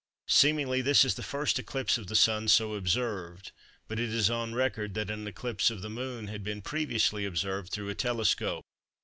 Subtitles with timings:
[0.29, 3.51] Seemingly this is the first eclipse of the Sun so observed,
[3.87, 7.71] but it is on record that an eclipse of the Moon had been previously observed
[7.71, 8.63] through a telescope.